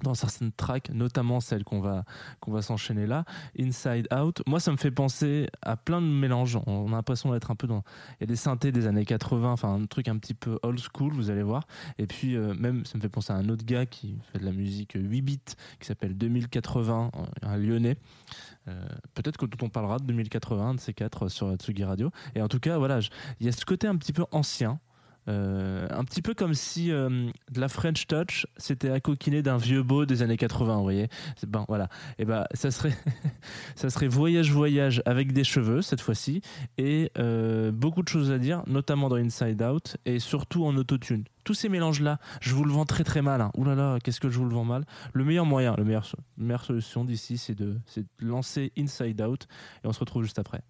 dans 0.02 0.14
certaines 0.14 0.52
tracks, 0.52 0.90
notamment 0.90 1.40
celle 1.40 1.64
qu'on 1.64 1.80
va 1.80 2.04
qu'on 2.40 2.52
va 2.52 2.62
s'enchaîner 2.62 3.06
là, 3.06 3.25
Inside 3.58 4.08
Out. 4.12 4.42
Moi, 4.46 4.61
ça 4.61 4.72
me 4.72 4.76
fait 4.76 4.90
penser 4.90 5.49
à 5.62 5.76
plein 5.76 6.00
de 6.00 6.06
mélanges. 6.06 6.58
On 6.66 6.88
a 6.88 6.96
l'impression 6.96 7.32
d'être 7.32 7.50
un 7.50 7.54
peu 7.54 7.66
dans. 7.66 7.82
Il 8.20 8.22
y 8.22 8.25
a 8.25 8.26
des 8.26 8.37
synthés 8.37 8.72
des 8.72 8.87
années 8.87 9.04
80, 9.04 9.52
enfin 9.52 9.75
un 9.75 9.87
truc 9.87 10.08
un 10.08 10.18
petit 10.18 10.34
peu 10.34 10.58
old 10.62 10.80
school, 10.80 11.12
vous 11.12 11.30
allez 11.30 11.42
voir. 11.42 11.66
Et 11.99 12.06
puis 12.06 12.37
euh, 12.37 12.54
même, 12.54 12.84
ça 12.84 12.96
me 12.96 13.02
fait 13.02 13.08
penser 13.08 13.32
à 13.32 13.37
un 13.37 13.49
autre 13.49 13.64
gars 13.64 13.87
qui 13.87 14.18
fait 14.32 14.38
de 14.38 14.44
la 14.44 14.52
musique 14.52 14.92
8 14.94 15.20
bits, 15.22 15.40
qui 15.80 15.87
s'appelle 15.87 16.16
2080, 16.16 17.11
un 17.42 17.56
Lyonnais. 17.56 17.96
Euh, 18.68 18.87
Peut-être 19.14 19.37
que 19.37 19.46
dont 19.46 19.66
on 19.66 19.68
parlera 19.68 19.99
de 19.99 20.04
2080, 20.04 20.68
un 20.68 20.75
de 20.75 20.80
ces 20.80 20.94
quatre 20.94 21.25
euh, 21.25 21.28
sur 21.28 21.54
Tsugi 21.54 21.84
Radio. 21.84 22.11
Et 22.34 22.42
en 22.42 22.49
tout 22.49 22.61
cas, 22.61 22.78
voilà, 22.78 23.00
il 23.40 23.46
y 23.46 23.49
a 23.49 23.52
ce 23.52 23.64
côté 23.64 23.87
un 23.87 23.96
petit 23.96 24.12
peu 24.12 24.25
ancien. 24.30 24.78
Euh, 25.28 25.86
un 25.90 26.04
petit 26.04 26.22
peu 26.22 26.34
comme 26.34 26.54
si 26.54 26.90
euh, 26.90 27.30
de 27.50 27.60
la 27.60 27.68
French 27.68 28.06
Touch 28.06 28.46
c'était 28.56 28.90
à 28.90 28.98
coquiner 28.98 29.42
d'un 29.42 29.56
vieux 29.56 29.82
beau 29.82 30.04
des 30.04 30.22
années 30.22 30.36
80, 30.36 30.76
vous 30.76 30.82
voyez. 30.82 31.08
Ben 31.46 31.64
voilà. 31.68 31.88
Et 32.18 32.24
ben 32.24 32.44
ça 32.54 32.70
serait 32.70 32.96
ça 33.76 33.90
serait 33.90 34.08
voyage 34.08 34.50
voyage 34.50 35.02
avec 35.06 35.32
des 35.32 35.44
cheveux 35.44 35.82
cette 35.82 36.00
fois-ci 36.00 36.42
et 36.76 37.10
euh, 37.18 37.70
beaucoup 37.70 38.02
de 38.02 38.08
choses 38.08 38.30
à 38.32 38.38
dire, 38.38 38.62
notamment 38.66 39.08
dans 39.08 39.16
Inside 39.16 39.62
Out 39.62 39.96
et 40.06 40.18
surtout 40.18 40.64
en 40.64 40.76
autotune. 40.76 41.24
Tous 41.44 41.54
ces 41.54 41.68
mélanges 41.68 42.00
là, 42.00 42.18
je 42.40 42.54
vous 42.54 42.64
le 42.64 42.72
vends 42.72 42.86
très 42.86 43.04
très 43.04 43.22
mal. 43.22 43.40
Hein. 43.40 43.50
Ouh 43.56 43.64
là 43.64 43.74
là, 43.74 43.98
qu'est-ce 44.02 44.20
que 44.20 44.28
je 44.28 44.38
vous 44.38 44.46
le 44.46 44.54
vends 44.54 44.64
mal. 44.64 44.84
Le 45.12 45.24
meilleur 45.24 45.46
moyen, 45.46 45.74
la 45.76 45.84
meilleure 46.36 46.64
solution 46.64 47.04
d'ici, 47.04 47.38
c'est 47.38 47.54
de, 47.54 47.78
c'est 47.86 48.02
de 48.02 48.08
lancer 48.20 48.72
Inside 48.76 49.20
Out 49.22 49.46
et 49.84 49.86
on 49.86 49.92
se 49.92 50.00
retrouve 50.00 50.22
juste 50.22 50.38
après. 50.38 50.62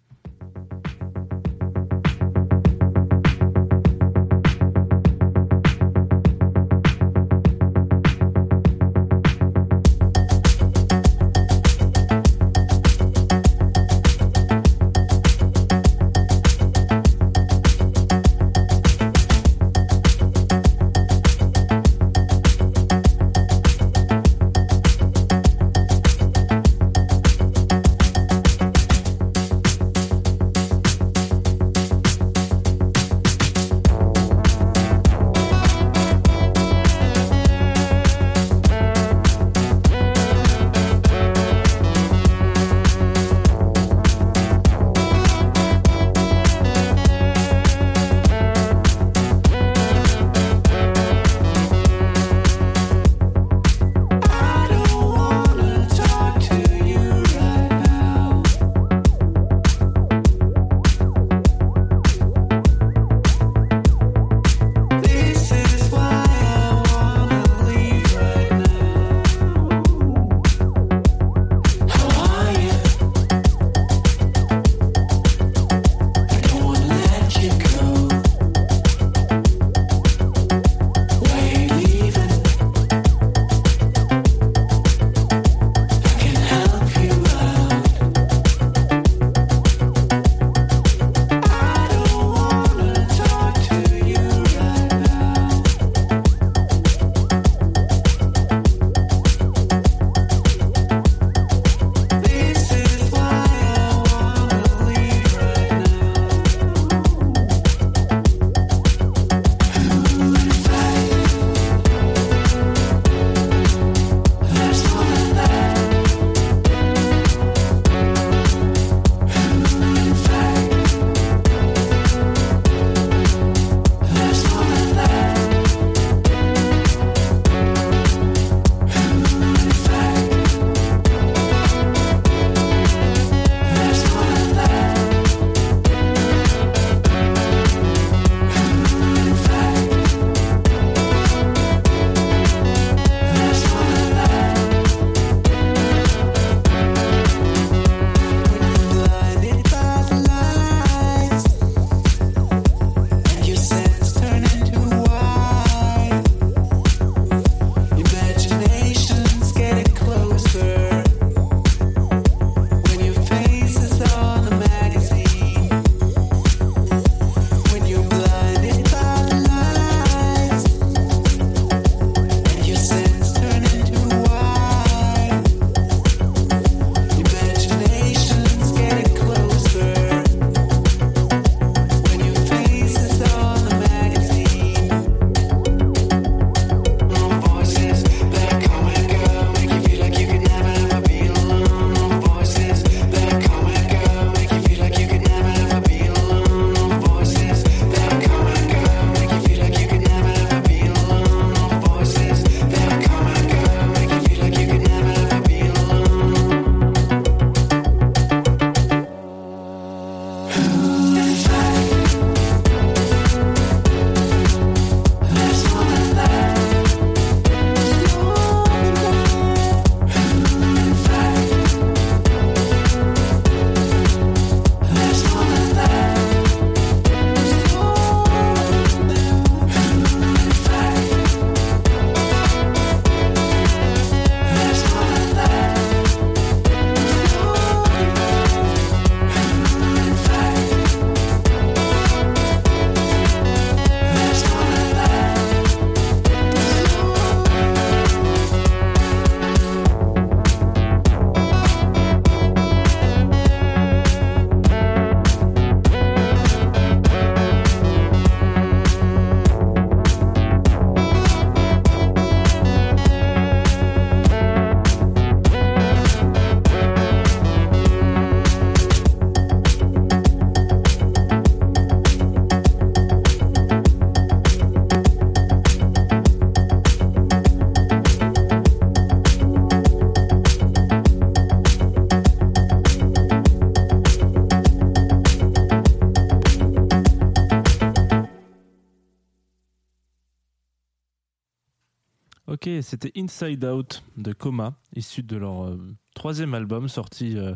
Inside 293.15 293.63
Out 293.65 294.03
de 294.17 294.33
Coma, 294.33 294.75
issu 294.95 295.23
de 295.23 295.37
leur 295.37 295.65
euh, 295.65 295.77
troisième 296.13 296.53
album 296.53 296.87
sorti. 296.89 297.37
euh, 297.37 297.55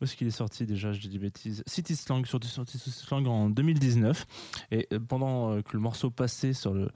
où 0.00 0.04
est-ce 0.04 0.14
qu'il 0.16 0.26
est 0.26 0.30
sorti 0.30 0.66
déjà 0.66 0.92
Je 0.92 1.00
dis 1.00 1.08
des 1.08 1.18
bêtises? 1.18 1.62
City 1.66 1.96
Slang, 1.96 2.24
sorti 2.26 2.48
sur 2.48 2.68
City 2.68 2.90
Slang 2.90 3.26
en 3.26 3.48
2019. 3.48 4.26
Et 4.70 4.86
euh, 4.92 4.98
pendant 5.00 5.52
euh, 5.52 5.62
que 5.62 5.72
le 5.72 5.80
morceau 5.80 6.10
passait 6.10 6.52
sur 6.52 6.74
le, 6.74 6.90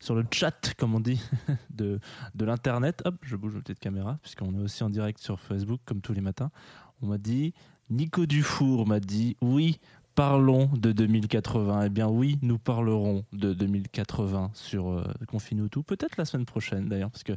sur 0.00 0.14
le 0.14 0.24
chat, 0.32 0.74
comme 0.78 0.94
on 0.94 1.00
dit, 1.00 1.20
de, 1.70 2.00
de 2.34 2.44
l'internet, 2.44 3.02
hop, 3.04 3.16
je 3.22 3.36
bouge 3.36 3.54
ma 3.54 3.60
petite 3.60 3.80
caméra, 3.80 4.18
puisqu'on 4.22 4.54
est 4.58 4.62
aussi 4.62 4.82
en 4.84 4.90
direct 4.90 5.20
sur 5.20 5.38
Facebook, 5.40 5.80
comme 5.84 6.00
tous 6.00 6.14
les 6.14 6.22
matins. 6.22 6.50
On 7.02 7.08
m'a 7.08 7.18
dit, 7.18 7.52
Nico 7.90 8.24
Dufour 8.26 8.86
m'a 8.86 9.00
dit, 9.00 9.36
oui, 9.42 9.78
parlons 10.16 10.70
de 10.74 10.92
2080. 10.92 11.82
Eh 11.84 11.88
bien 11.90 12.08
oui, 12.08 12.38
nous 12.42 12.58
parlerons 12.58 13.24
de 13.32 13.52
2080 13.52 14.50
sur 14.54 14.90
euh, 14.90 15.04
Confine-nous 15.28 15.68
tout. 15.68 15.82
Peut-être 15.82 16.16
la 16.16 16.24
semaine 16.24 16.46
prochaine 16.46 16.88
d'ailleurs, 16.88 17.10
parce 17.10 17.22
que 17.22 17.34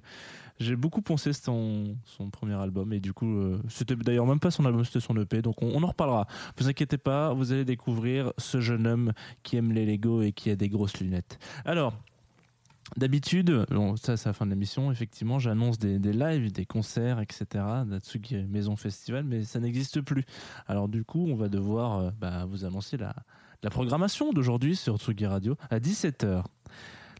j'ai 0.59 0.77
beaucoup 0.77 1.01
poncé 1.01 1.33
son, 1.33 1.97
son 2.05 2.29
premier 2.29 2.55
album 2.55 2.93
et 2.93 3.01
du 3.01 3.11
coup, 3.13 3.37
euh, 3.37 3.61
c'était 3.67 3.97
d'ailleurs 3.97 4.25
même 4.25 4.39
pas 4.39 4.49
son 4.49 4.65
album, 4.65 4.83
c'était 4.85 5.01
son 5.01 5.15
EP. 5.17 5.41
Donc 5.41 5.61
on, 5.61 5.71
on 5.75 5.83
en 5.83 5.87
reparlera. 5.87 6.25
Vous 6.57 6.69
inquiétez 6.69 6.97
pas, 6.97 7.33
vous 7.33 7.51
allez 7.51 7.65
découvrir 7.65 8.31
ce 8.37 8.61
jeune 8.61 8.87
homme 8.87 9.11
qui 9.43 9.57
aime 9.57 9.73
les 9.73 9.85
Lego 9.85 10.21
et 10.21 10.31
qui 10.31 10.49
a 10.49 10.55
des 10.55 10.69
grosses 10.69 10.99
lunettes. 10.99 11.37
Alors. 11.65 11.93
D'habitude, 12.97 13.65
ça 14.01 14.17
c'est 14.17 14.29
la 14.29 14.33
fin 14.33 14.45
de 14.45 14.51
l'émission, 14.51 14.91
effectivement, 14.91 15.39
j'annonce 15.39 15.77
des, 15.77 15.99
des 15.99 16.13
lives, 16.13 16.51
des 16.51 16.65
concerts, 16.65 17.19
etc. 17.19 17.45
Natsuki 17.85 18.35
Maison 18.47 18.75
Festival, 18.75 19.23
mais 19.23 19.43
ça 19.43 19.59
n'existe 19.59 20.01
plus. 20.01 20.25
Alors 20.67 20.89
du 20.89 21.03
coup, 21.03 21.27
on 21.29 21.35
va 21.35 21.49
devoir 21.49 21.99
euh, 21.99 22.11
bah, 22.19 22.45
vous 22.45 22.65
annoncer 22.65 22.97
la, 22.97 23.15
la 23.63 23.69
programmation 23.69 24.33
d'aujourd'hui 24.33 24.75
sur 24.75 24.97
Tsugi 24.97 25.25
Radio 25.25 25.55
à 25.69 25.79
17h. 25.79 26.43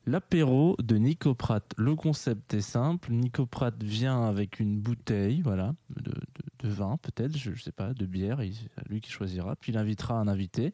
L'apéro 0.05 0.75
de 0.81 0.95
Nico 0.95 1.35
Pratt. 1.35 1.63
Le 1.77 1.93
concept 1.93 2.53
est 2.53 2.61
simple. 2.61 3.11
Nico 3.11 3.45
Pratt 3.45 3.75
vient 3.83 4.23
avec 4.23 4.59
une 4.59 4.79
bouteille, 4.79 5.41
voilà, 5.41 5.75
de, 5.95 6.11
de- 6.11 6.69
vin 6.69 6.97
peut-être, 7.01 7.37
je 7.37 7.51
ne 7.51 7.55
sais 7.55 7.71
pas, 7.71 7.93
de 7.93 8.05
bière. 8.05 8.41
il- 8.41 8.55
lui 8.89 9.01
qui 9.01 9.11
choisira. 9.11 9.55
Puis 9.57 9.71
il 9.71 9.77
invitera 9.77 10.15
un 10.15 10.27
invité. 10.27 10.73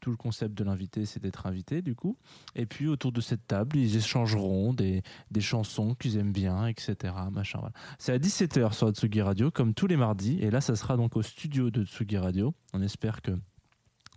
Tout 0.00 0.10
le 0.10 0.16
concept 0.16 0.56
de 0.56 0.64
l'invité, 0.64 1.06
c'est 1.06 1.20
d'être 1.20 1.46
invité, 1.46 1.82
du 1.82 1.94
coup. 1.94 2.16
Et 2.54 2.66
puis 2.66 2.88
autour 2.88 3.12
de 3.12 3.20
cette 3.20 3.46
table, 3.46 3.76
ils 3.76 3.96
échangeront 3.96 4.72
des, 4.72 5.02
des 5.30 5.40
chansons 5.40 5.94
qu'ils 5.94 6.16
aiment 6.16 6.32
bien, 6.32 6.66
etc. 6.66 7.14
Machin. 7.32 7.60
C'est 7.98 8.12
à 8.12 8.18
17h 8.18 8.72
sur 8.72 8.90
Tsugi 8.90 9.22
Radio, 9.22 9.50
comme 9.50 9.74
tous 9.74 9.86
les 9.86 9.96
mardis. 9.96 10.38
Et 10.40 10.50
là, 10.50 10.60
ça 10.60 10.76
sera 10.76 10.96
donc 10.96 11.16
au 11.16 11.22
studio 11.22 11.70
de 11.70 11.84
Tsugi 11.84 12.18
Radio. 12.18 12.54
On 12.72 12.82
espère 12.82 13.22
que 13.22 13.32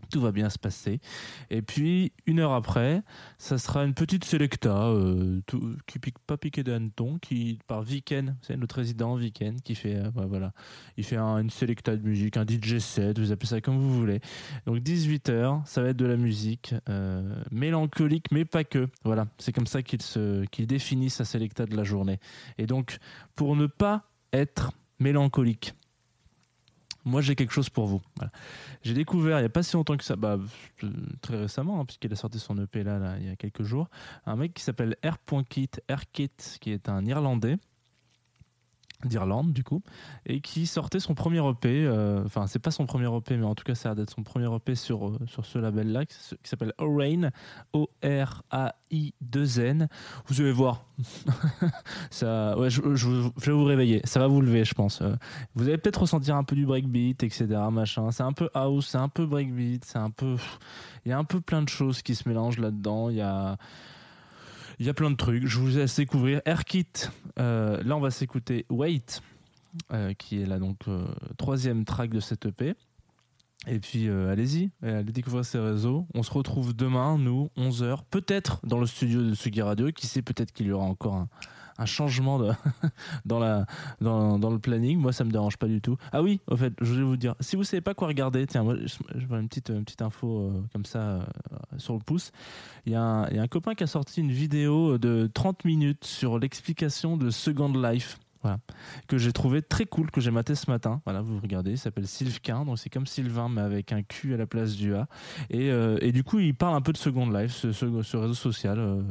tout 0.09 0.19
va 0.21 0.31
bien 0.31 0.49
se 0.49 0.59
passer. 0.59 0.99
Et 1.49 1.61
puis, 1.61 2.11
une 2.25 2.39
heure 2.39 2.53
après, 2.53 3.01
ça 3.37 3.57
sera 3.57 3.83
une 3.85 3.93
petite 3.93 4.23
selecta 4.25 4.87
euh, 4.89 5.41
tout- 5.45 5.75
pique 6.01 6.19
pas 6.19 6.37
piqué 6.37 6.63
d'hanneton, 6.63 7.17
qui 7.19 7.59
par 7.67 7.81
Viken, 7.81 8.35
c'est 8.41 8.55
notre 8.57 8.75
résident 8.77 9.15
Viken, 9.15 9.59
qui 9.61 9.75
fait, 9.75 9.95
euh, 9.95 10.11
bah, 10.11 10.25
voilà, 10.27 10.53
il 10.97 11.03
fait 11.03 11.17
un- 11.17 11.37
une 11.39 11.49
selecta 11.49 11.95
de 11.97 12.01
musique, 12.07 12.37
un 12.37 12.45
DJ 12.45 12.79
set, 12.79 13.19
vous 13.19 13.31
appelez 13.31 13.47
ça 13.49 13.61
comme 13.61 13.77
vous 13.77 13.93
voulez. 13.93 14.19
Donc 14.65 14.79
18h, 14.79 15.61
ça 15.65 15.81
va 15.81 15.89
être 15.89 15.97
de 15.97 16.05
la 16.05 16.17
musique 16.17 16.73
euh, 16.87 17.35
mélancolique, 17.51 18.25
mais 18.31 18.45
pas 18.45 18.63
que. 18.63 18.87
Voilà, 19.03 19.27
c'est 19.37 19.51
comme 19.51 19.67
ça 19.67 19.81
qu'il 19.83 19.99
qu'il 20.51 20.67
définit 20.67 21.09
sa 21.09 21.25
selecta 21.25 21.65
de 21.65 21.75
la 21.75 21.83
journée. 21.83 22.19
Et 22.57 22.65
donc, 22.65 22.97
pour 23.35 23.55
ne 23.55 23.67
pas 23.67 24.05
être 24.33 24.71
mélancolique, 24.99 25.73
moi 27.09 27.21
j'ai 27.21 27.35
quelque 27.35 27.51
chose 27.53 27.69
pour 27.69 27.87
vous. 27.87 28.01
J'ai 28.83 28.93
découvert 28.93 29.39
il 29.39 29.41
n'y 29.41 29.47
a 29.47 29.49
pas 29.49 29.63
si 29.63 29.75
longtemps 29.75 29.97
que 29.97 30.03
ça, 30.03 30.15
bah, 30.15 30.37
très 31.21 31.37
récemment, 31.37 31.81
hein, 31.81 31.85
puisqu'il 31.85 32.11
a 32.13 32.15
sorti 32.15 32.39
son 32.39 32.57
EP 32.61 32.83
là, 32.83 32.99
là, 32.99 33.17
il 33.19 33.27
y 33.27 33.29
a 33.29 33.35
quelques 33.35 33.63
jours, 33.63 33.89
un 34.25 34.35
mec 34.35 34.53
qui 34.53 34.63
s'appelle 34.63 34.95
R.Kit, 35.03 35.71
R.Kit, 35.89 36.31
qui 36.61 36.71
est 36.71 36.87
un 36.87 37.05
Irlandais 37.05 37.57
d'Irlande 39.05 39.53
du 39.53 39.63
coup 39.63 39.81
et 40.25 40.41
qui 40.41 40.67
sortait 40.67 40.99
son 40.99 41.15
premier 41.15 41.39
EP 41.49 41.85
euh, 41.85 42.21
enfin 42.25 42.47
c'est 42.47 42.59
pas 42.59 42.71
son 42.71 42.85
premier 42.85 43.07
EP 43.15 43.37
mais 43.37 43.45
en 43.45 43.55
tout 43.55 43.63
cas 43.63 43.73
ça 43.75 43.91
a 43.91 43.95
d'être 43.95 44.09
son 44.09 44.23
premier 44.23 44.53
EP 44.53 44.75
sur, 44.75 45.07
euh, 45.07 45.17
sur 45.25 45.45
ce 45.45 45.57
label 45.57 45.93
là 45.93 46.05
qui, 46.05 46.17
s'appelle 46.43 46.73
Orain 46.77 47.29
O-R-A-I-2-N 47.71 48.27
vous 50.27 50.41
allez 50.41 50.51
voir. 50.51 50.83
Ça 52.11 52.57
ouais, 52.57 52.69
je 52.69 52.81
vais 52.81 53.51
vous 53.51 53.63
réveiller. 53.63 54.01
Ça 54.03 54.19
va 54.19 54.27
vous 54.27 54.41
lever 54.41 54.65
je 54.65 54.73
pense 54.73 55.01
Euh, 55.01 55.15
vous 55.55 55.69
allez 55.69 55.77
peut-être 55.77 56.01
ressentir 56.01 56.35
un 56.35 56.43
peu 56.43 56.57
du 56.57 56.65
breakbeat 56.65 57.23
etc 57.23 57.47
machin. 57.71 58.11
C'est 58.11 58.23
un 58.23 58.33
peu 58.33 58.49
house 58.53 58.87
c'est 58.89 58.97
un 58.97 59.07
peu 59.07 59.25
breakbeat 59.25 59.85
c'est 59.85 59.99
un 59.99 60.09
peu 60.09 60.35
il 61.05 61.09
y 61.09 61.13
a 61.13 61.17
un 61.17 61.23
peu 61.23 61.39
plein 61.39 61.61
de 61.61 61.69
choses 61.69 62.01
qui 62.01 62.15
se 62.15 62.27
mélangent 62.27 62.59
là-dedans. 62.59 63.09
Il 63.09 63.15
y 63.15 63.21
a 63.21 63.57
il 64.79 64.85
y 64.85 64.89
a 64.89 64.93
plein 64.93 65.11
de 65.11 65.15
trucs, 65.15 65.45
je 65.45 65.59
vous 65.59 65.67
laisse 65.67 65.97
découvrir. 65.97 66.41
Airkit, 66.45 66.87
euh, 67.37 67.83
là 67.83 67.97
on 67.97 67.99
va 67.99 68.11
s'écouter 68.11 68.65
Wait, 68.69 69.21
euh, 69.91 70.13
qui 70.13 70.41
est 70.41 70.45
là 70.45 70.57
donc 70.57 70.87
euh, 70.87 71.05
troisième 71.37 71.83
track 71.83 72.11
de 72.11 72.21
cette 72.21 72.45
EP. 72.45 72.75
Et 73.67 73.79
puis 73.79 74.09
allez-y, 74.09 74.71
allez 74.81 75.11
découvrir 75.11 75.43
ces 75.43 75.59
réseaux. 75.59 76.07
On 76.15 76.23
se 76.23 76.31
retrouve 76.31 76.73
demain, 76.73 77.17
nous, 77.17 77.49
11h, 77.57 77.99
peut-être 78.09 78.65
dans 78.65 78.79
le 78.79 78.85
studio 78.85 79.21
de 79.21 79.33
Sugi 79.33 79.61
Radio. 79.61 79.91
Qui 79.91 80.07
sait, 80.07 80.21
peut-être 80.21 80.53
qu'il 80.53 80.67
y 80.67 80.71
aura 80.71 80.85
encore 80.85 81.15
un, 81.15 81.27
un 81.79 81.85
changement 81.85 82.39
dans, 83.25 83.39
le 83.39 84.57
planning. 84.57 84.99
Moi, 84.99 85.13
ça 85.13 85.23
me 85.23 85.31
dérange 85.31 85.57
pas 85.57 85.67
du 85.67 85.81
tout. 85.81 85.97
Ah 86.11 86.21
oui, 86.21 86.39
au 86.47 86.55
fait, 86.55 86.73
je 86.81 86.93
voulais 86.93 87.05
vous 87.05 87.17
dire, 87.17 87.35
si 87.39 87.55
vous 87.55 87.63
savez 87.63 87.81
pas 87.81 87.93
quoi 87.93 88.07
regarder, 88.07 88.45
tiens, 88.45 88.65
je, 89.15 89.25
vois 89.25 89.39
une 89.39 89.47
petite, 89.47 89.69
une 89.69 89.85
petite 89.85 90.01
info 90.01 90.41
euh, 90.41 90.61
comme 90.73 90.85
ça 90.85 90.99
euh, 90.99 91.21
sur 91.77 91.93
le 91.93 91.99
pouce. 91.99 92.31
Il 92.85 92.91
y 92.91 92.95
a 92.95 93.01
un 93.03 93.47
copain 93.47 93.75
qui 93.75 93.83
a 93.83 93.87
sorti 93.87 94.21
une 94.21 94.31
vidéo 94.31 94.97
de 94.97 95.29
30 95.33 95.65
minutes 95.65 96.05
sur 96.05 96.37
l'explication 96.37 97.17
de 97.17 97.29
Second 97.29 97.73
Life. 97.73 98.19
Voilà, 98.41 98.59
que 99.07 99.17
j'ai 99.17 99.33
trouvé 99.33 99.61
très 99.61 99.85
cool, 99.85 100.11
que 100.11 100.21
j'ai 100.21 100.31
maté 100.31 100.55
ce 100.55 100.71
matin. 100.71 101.01
Voilà, 101.03 101.21
vous 101.21 101.39
regardez, 101.39 101.71
il 101.71 101.77
s'appelle 101.77 102.07
Sylvain, 102.07 102.63
donc 102.63 102.79
c'est 102.79 102.89
comme 102.89 103.05
Sylvain, 103.05 103.49
mais 103.49 103.61
avec 103.61 103.91
un 103.91 104.01
Q 104.01 104.33
à 104.33 104.37
la 104.37 104.47
place 104.47 104.75
du 104.75 104.95
A. 104.95 105.07
Et, 105.49 105.71
euh, 105.71 105.97
et 106.01 106.13
du 106.13 106.23
coup, 106.23 106.39
il 106.39 106.55
parle 106.55 106.75
un 106.75 106.81
peu 106.81 106.93
de 106.93 106.97
Second 106.97 107.29
Life, 107.29 107.51
ce, 107.51 107.67
réseau 107.67 108.33
social 108.33 108.79
euh, 108.79 109.01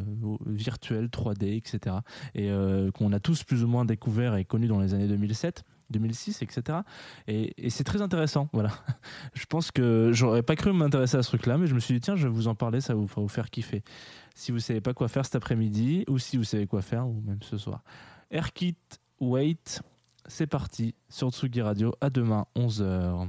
virtuel, 0.47 1.09
3D, 1.09 1.57
etc. 1.57 1.97
Et 2.35 2.51
euh, 2.51 2.91
qu'on 2.91 3.13
a 3.13 3.21
tous 3.21 3.45
plus 3.45 3.65
ou 3.65 3.69
moins 3.69 3.85
découvert 3.85 4.35
et 4.37 4.47
connu 4.47 4.67
dans 4.67 4.81
les 4.81 4.95
années 4.95 5.09
2007. 5.09 5.63
2006, 5.91 6.43
etc. 6.43 6.81
Et, 7.29 7.71
c'est 7.71 7.85
très 7.85 8.03
intéressant. 8.03 8.49
Voilà. 8.53 8.71
Je 9.35 9.47
pense 9.47 9.71
que 9.71 10.11
j'aurais 10.13 10.43
pas 10.43 10.55
cru 10.55 10.73
m'intéresser 10.73 11.17
à 11.17 11.23
ce 11.23 11.29
truc-là, 11.29 11.57
mais 11.57 11.67
je 11.67 11.75
me 11.75 11.81
suis 11.81 11.95
dit, 11.95 12.01
tiens, 12.01 12.15
je 12.15 12.29
vais 12.29 12.33
vous 12.33 12.47
en 12.47 12.55
parler, 12.55 12.83
ça 12.83 12.95
va 12.95 13.01
vous, 13.01 13.09
vous 13.17 13.29
faire 13.29 13.49
kiffer. 13.49 13.83
Si 14.35 14.53
vous 14.53 14.59
savez 14.59 14.83
pas 14.83 14.93
quoi 14.93 15.09
faire 15.09 15.25
cet 15.25 15.37
après-midi, 15.37 16.05
ou 16.07 16.19
si 16.19 16.37
vous 16.37 16.45
savez 16.45 16.67
quoi 16.67 16.83
faire, 16.83 17.09
ou 17.09 17.23
même 17.27 17.43
ce 17.43 17.57
soir. 17.57 17.83
Airkit, 18.31 18.77
wait, 19.21 19.81
c'est 20.27 20.47
parti 20.47 20.95
sur 21.09 21.31
Tsugi 21.31 21.63
Radio. 21.63 21.95
À 22.01 22.11
demain, 22.11 22.47
11h. 22.57 23.29